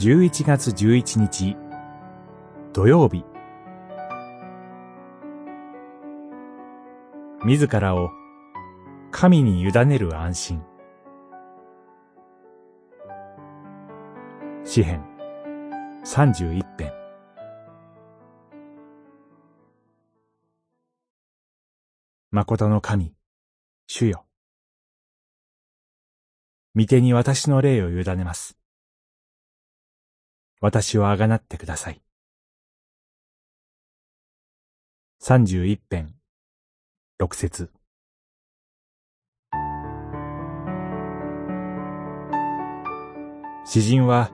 [0.00, 1.58] 11月11日。
[2.72, 3.22] 土曜日。
[7.44, 8.08] 自らを
[9.10, 10.62] 神に委ねる安心。
[14.64, 15.04] 詩編
[16.06, 16.92] 31編。
[22.30, 23.12] 誠の神、
[23.86, 24.24] 主よ。
[26.74, 28.59] 御手に私の霊を委ねます。
[30.62, 32.02] 私をあがなってください。
[35.18, 36.14] 三十一編、
[37.18, 37.70] 六節。
[43.64, 44.30] 詩人は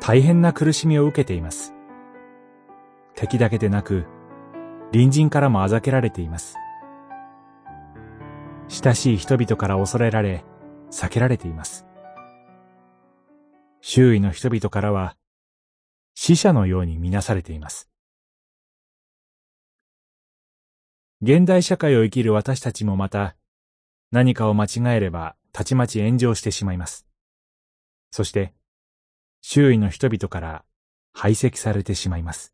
[0.00, 1.72] 大変な苦しみを受けています。
[3.14, 4.04] 敵だけでなく、
[4.90, 6.56] 隣人からもあざけられています。
[8.68, 10.44] 親しい人々から恐れられ、
[10.90, 11.86] 避けられています。
[13.80, 15.16] 周囲の人々からは、
[16.26, 17.88] 死者のようにみなされています。
[21.22, 23.36] 現代社会を生きる私たちもまた、
[24.10, 27.06] 何かを間違えれば、たちまち炎上してしまいます。
[28.10, 28.54] そして、
[29.40, 30.64] 周囲の人々から
[31.12, 32.52] 排斥されてしまいます。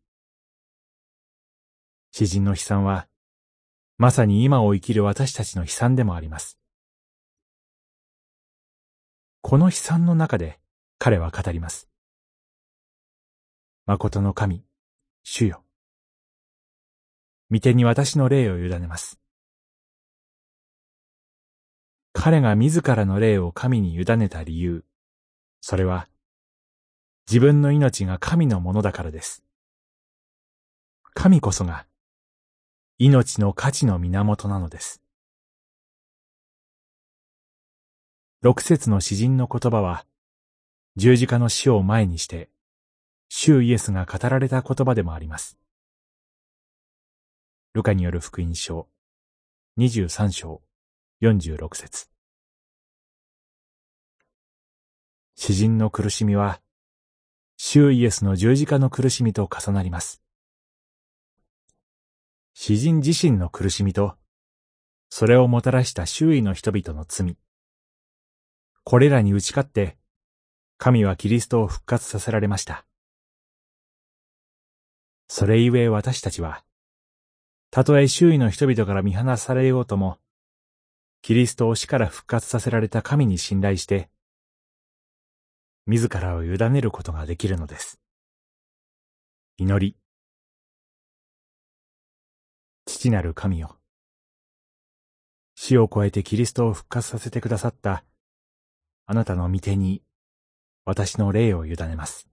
[2.11, 3.09] 詩人の悲惨は、
[3.97, 6.59] まさに今を生きる私たちの悲惨でもあります。
[9.41, 10.61] この悲惨の中で
[10.99, 11.92] 彼は語ります。
[13.85, 14.65] 誠の神、
[15.25, 15.65] 主よ。
[17.51, 19.19] 御手に私の霊を委ねます。
[22.13, 24.85] 彼が自らの霊を神に委ねた理由、
[25.61, 26.09] それは、
[27.27, 29.43] 自分の命が神のものだからです。
[31.15, 31.87] 神こそが
[33.05, 35.03] 命の価値の源なのです。
[38.43, 40.07] 六節の詩人の言葉は、
[40.95, 42.52] 十字架の死を前にして、
[43.35, 45.57] 主イエスが語られた言葉でもあります。
[47.73, 48.89] ルカによる福音書、
[49.75, 50.61] 二十三章、
[51.19, 52.11] 四十六節。
[55.35, 56.61] 詩人の苦しみは、
[57.57, 60.23] 主イエスの十字架の苦しみと重なります。
[62.53, 64.15] 詩人自身の苦しみと、
[65.09, 67.39] それをもたらした周囲の人々の罪。
[68.85, 69.97] これらに打ち勝って、
[70.77, 72.85] 神はキリストを復活させられました。
[75.35, 76.63] それゆえ私たちは、
[77.71, 80.19] たとえ周囲の人々から見放されようとも、
[81.23, 84.11] キリストを死から復活させられた神に信頼して、
[85.87, 87.99] 自らを委ねることができるのです。
[89.57, 89.97] 祈り。
[92.85, 93.79] 父なる神よ。
[95.55, 98.05] 死を超えてキリストを復活させてくださった
[99.07, 100.03] あなたの御手に
[100.85, 102.32] 私の霊を委ねます。